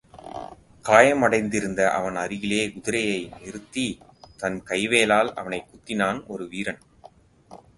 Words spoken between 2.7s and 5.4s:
குதிரையை நிறுத்தித் தன் கைவேலால்